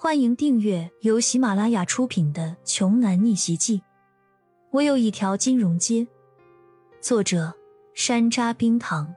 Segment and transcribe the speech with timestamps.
[0.00, 3.78] 欢迎订阅由喜马拉雅出品的《穷男逆袭记》。
[4.70, 6.06] 我有一条金融街。
[7.00, 7.52] 作者：
[7.94, 9.12] 山楂冰糖，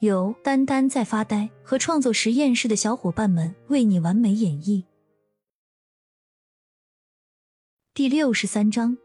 [0.00, 4.84] 由丹丹在发呆和创作实验室的小伙伴们为你完美演绎。
[7.94, 8.98] 第六十三章，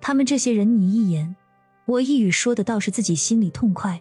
[0.00, 1.36] 他们这些人，你一言
[1.84, 4.00] 我一语说的倒是自己心里痛快，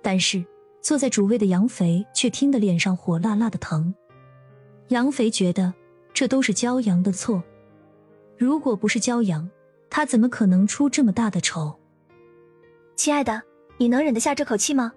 [0.00, 0.42] 但是
[0.80, 3.94] 坐在主位的杨肥却听得脸上火辣辣的疼。
[4.90, 5.72] 杨肥觉得
[6.12, 7.40] 这都是骄阳的错，
[8.36, 9.48] 如果不是骄阳，
[9.88, 11.78] 他怎么可能出这么大的丑？
[12.96, 13.40] 亲爱的，
[13.78, 14.92] 你能忍得下这口气吗？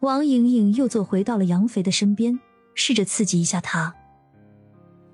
[0.00, 2.38] 王莹莹又坐回到了杨肥的身边，
[2.74, 3.94] 试着刺激一下他。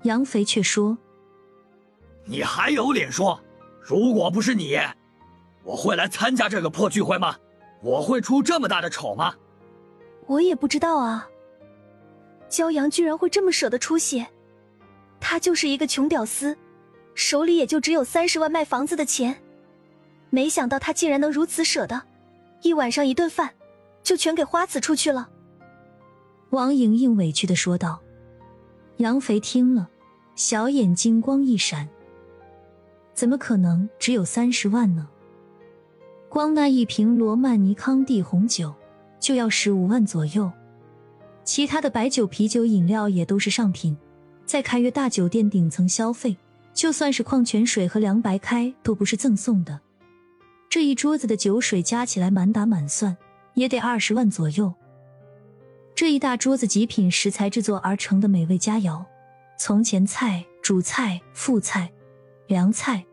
[0.03, 0.97] 杨肥却说
[2.25, 3.39] ：“你还有脸说，
[3.79, 4.75] 如果不是你，
[5.63, 7.35] 我会来参加这个破聚会吗？
[7.83, 9.35] 我会出这么大的丑吗？
[10.25, 11.27] 我也不知道啊。”
[12.51, 14.27] 骄阳居然会这么舍得出血，
[15.19, 16.55] 他就是一个穷屌丝，
[17.15, 19.41] 手里也就只有三十万卖房子的钱，
[20.29, 22.01] 没想到他竟然能如此舍得，
[22.61, 23.49] 一晚上一顿饭
[24.03, 25.29] 就全给花子出去了。
[26.49, 27.99] 王莹莹委屈的说道。
[28.97, 29.89] 杨肥听了，
[30.35, 31.89] 小眼金光一闪，
[33.15, 35.07] 怎么可能只有三十万呢？
[36.29, 38.71] 光那一瓶罗曼尼康帝红酒
[39.19, 40.51] 就要十五万左右。
[41.43, 43.97] 其他的白酒、啤酒、饮料也都是上品，
[44.45, 46.37] 在凯悦大酒店顶层消费，
[46.73, 49.79] 就算是矿泉水和凉白开都不是赠送的。
[50.69, 53.17] 这一桌子的酒水加起来满打满算
[53.55, 54.73] 也得二十万左右。
[55.93, 59.03] 这一大桌子极品食材制作而成的美味佳肴，
[59.57, 61.91] 从前菜、主菜、副菜、
[62.47, 63.03] 凉菜、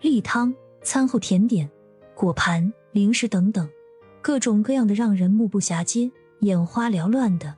[0.00, 1.68] 例汤、餐后甜点、
[2.14, 3.68] 果盘、零食等等，
[4.22, 6.10] 各种各样的让人目不暇接、
[6.40, 7.54] 眼花缭乱的。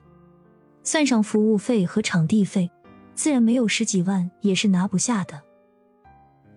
[0.85, 2.71] 算上服务费和场地费，
[3.15, 5.41] 自然没有十几万也是拿不下的。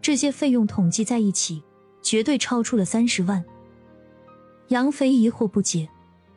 [0.03, 1.62] 这些费用统计在一起，
[2.03, 3.43] 绝对超出了三十万。
[4.69, 5.89] 杨飞疑惑不解：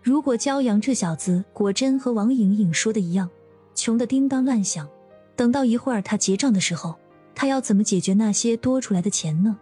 [0.01, 3.29] 如果骄阳这小子果真和王颖颖说的一样，
[3.75, 4.87] 穷的叮当乱响，
[5.35, 6.95] 等到一会儿他结账的时候，
[7.35, 9.57] 他要怎么解决那些多出来的钱呢？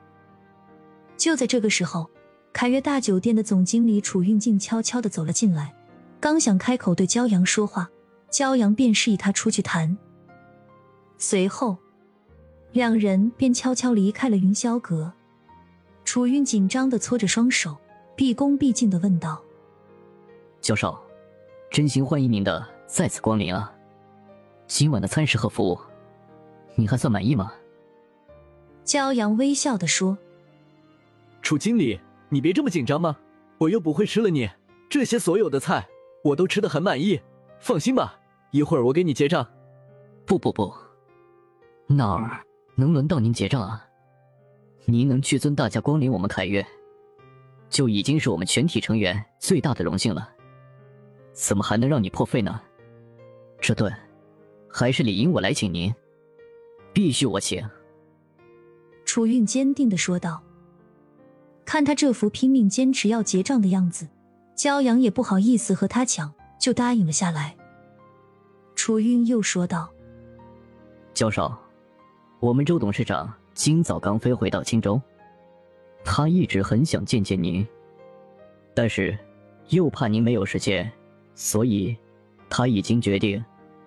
[1.18, 2.08] 就在这个时候，
[2.54, 5.74] 凯悦大酒店的总经理楚运静悄悄的走了进来，
[6.20, 7.90] 刚想开口对骄阳说话。
[8.32, 9.98] 骄阳便示意他出去谈，
[11.18, 11.78] 随后
[12.72, 15.12] 两人便悄悄离开了云霄阁。
[16.06, 17.78] 楚云紧张的搓着双手，
[18.16, 19.40] 毕恭毕敬的问道
[20.60, 20.98] ：“教授，
[21.70, 23.72] 真心欢迎您的再次光临啊！
[24.66, 25.80] 今晚的餐食和服务，
[26.76, 27.54] 你还算满意吗？”
[28.84, 30.18] 骄阳微笑的说
[31.44, 33.18] ：“楚经理，你别这么紧张嘛，
[33.60, 34.50] 我又不会吃了你
[34.90, 35.88] 这些所有的菜，
[36.24, 37.22] 我都吃的很满意，
[37.60, 38.20] 放心吧。”
[38.52, 39.48] 一会儿我给你结账。
[40.26, 40.74] 不不不，
[41.88, 42.44] 哪儿
[42.76, 43.86] 能轮到您结账啊？
[44.86, 46.66] 您能屈尊大驾光临我们凯越，
[47.70, 50.30] 就已经是我们全体成员最大的荣幸了。
[51.32, 52.60] 怎么还能让你破费呢？
[53.62, 53.94] 这顿
[54.68, 55.94] 还是理应我来请您，
[56.92, 57.64] 必须我请。
[59.06, 60.42] 楚韵坚定的说道。
[61.66, 64.08] 看他这副拼命坚持要结账的样子，
[64.58, 67.56] 骄阳也不好意思和他抢，就答应了下来。
[68.76, 69.90] 楚云又说道
[71.14, 71.52] ：“教授，
[72.40, 75.02] 我们周董事长今早刚飞回到青州，
[76.04, 77.66] 他一直很想见见您，
[78.74, 79.18] 但是
[79.70, 80.90] 又怕您没有时间，
[81.34, 81.98] 所以
[82.50, 83.44] 他已经决定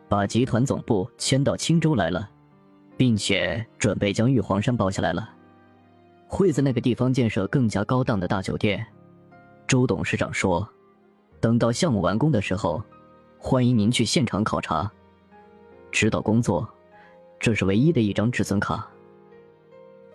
[0.08, 2.28] 把集团总部迁到青州来了，
[2.96, 5.30] 并且准备将玉皇山包下来了，
[6.28, 8.84] 会在那个地方建设更加高档的大酒店。
[9.66, 10.68] 周董事长说，
[11.42, 12.82] 等到项目完工的时候。”
[13.44, 14.88] 欢迎您去现场考察、
[15.90, 16.66] 指导工作，
[17.40, 18.88] 这是唯一的一张至尊卡。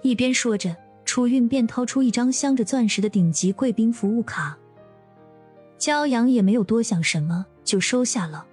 [0.01, 0.73] 一边说着，
[1.03, 4.57] 楚韵便掏出一张镶着钻石的顶级贵宾服务卡。
[5.77, 8.45] 骄阳也没有多想什么，就收下了。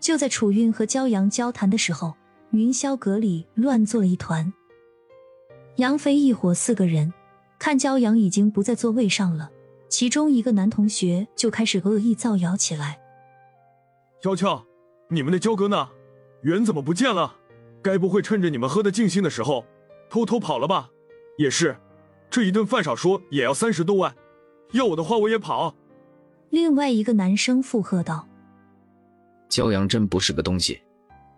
[0.00, 2.14] 就在楚韵和骄阳交谈的时候，
[2.52, 4.50] 云霄阁里乱作了一团。
[5.76, 7.12] 杨飞一伙四个人
[7.58, 9.50] 看骄阳已经不在座位上了，
[9.90, 12.98] 其中一个男同学就开始恶意造谣起来。
[14.22, 14.64] 娇俏，
[15.08, 15.90] 你们的焦哥呢？
[16.40, 17.36] 人怎么不见了？
[17.82, 19.66] 该不会趁着你们喝得尽兴的时候，
[20.08, 20.88] 偷偷跑了吧？
[21.36, 21.76] 也是，
[22.30, 24.14] 这一顿饭少说也要三十多万，
[24.72, 25.74] 要我的话我也跑。
[26.50, 28.28] 另外一个男生附和道
[29.50, 30.80] ：“焦阳真不是个东西，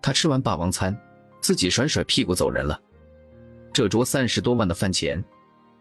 [0.02, 0.96] 他吃完霸王餐，
[1.40, 2.81] 自己甩甩屁股走人了。
[3.72, 5.22] 这桌三十多万的饭钱，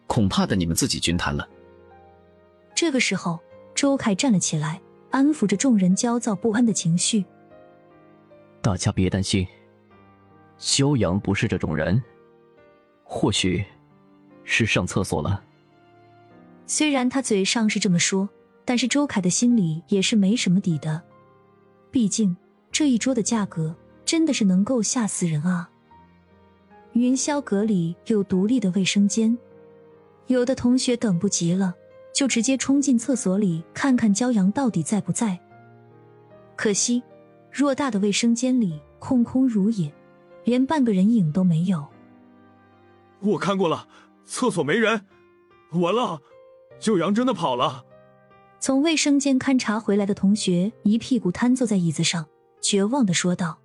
[0.07, 1.45] 恐怕得你们自己均摊了。”
[2.81, 3.39] 这个时候，
[3.75, 4.81] 周凯站了起来。
[5.11, 7.23] 安抚着众人焦躁不安的情绪。
[8.59, 9.45] 大家别担心，
[10.57, 12.01] 骄阳不是这种人，
[13.03, 13.63] 或许
[14.43, 15.43] 是上厕所了。
[16.65, 18.27] 虽然他嘴上是这么说，
[18.65, 21.03] 但是周凯的心里也是没什么底的。
[21.91, 22.35] 毕竟
[22.71, 25.69] 这一桌的价格真的是能够吓死人啊！
[26.93, 29.37] 云霄阁里有独立的卫生间，
[30.25, 31.75] 有的同学等不及了，
[32.21, 35.39] 就直接冲进厕所里看看骄阳到底在不在。
[36.55, 37.01] 可惜，
[37.51, 39.91] 偌大的卫生间里空空如也，
[40.43, 41.83] 连半个人影都没有。
[43.21, 43.87] 我看过了，
[44.23, 45.03] 厕所没人，
[45.71, 46.21] 完了。
[46.79, 47.83] 九阳真的跑了。
[48.59, 52.27] 从卫生间勘察回来的同学一屁股瘫坐在椅子上，
[52.61, 53.57] 绝望的说道：“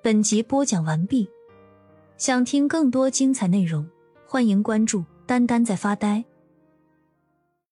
[0.00, 1.28] 本集播讲完毕。
[2.18, 3.88] 想听更多精彩内容，
[4.26, 6.24] 欢迎关注‘丹丹在发呆’。”